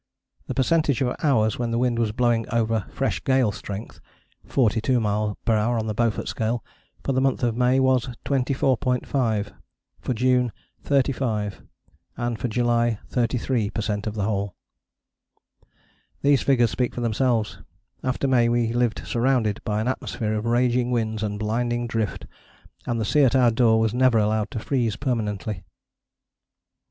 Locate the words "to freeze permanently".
24.49-25.61